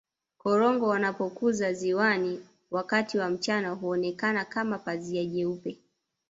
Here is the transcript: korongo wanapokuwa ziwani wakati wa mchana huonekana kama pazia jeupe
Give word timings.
korongo 0.37 0.87
wanapokuwa 0.87 1.51
ziwani 1.73 2.41
wakati 2.71 3.17
wa 3.17 3.29
mchana 3.29 3.69
huonekana 3.69 4.45
kama 4.45 4.79
pazia 4.79 5.25
jeupe 5.25 5.77